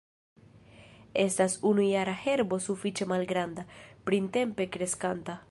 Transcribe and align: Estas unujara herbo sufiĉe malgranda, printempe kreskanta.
Estas 1.27 1.57
unujara 1.73 2.15
herbo 2.25 2.59
sufiĉe 2.69 3.09
malgranda, 3.13 3.67
printempe 4.11 4.71
kreskanta. 4.79 5.39